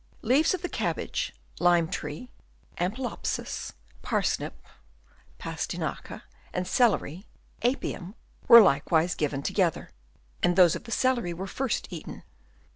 [0.23, 2.31] Leaves of the cab bage, lime tree,
[2.79, 4.55] Ampelopsis, parsnip
[5.37, 7.27] (Pasti naca), and celery
[7.61, 8.15] (Apium)
[8.47, 9.91] were likewise given together;
[10.41, 12.23] and those of the celery were first eaten.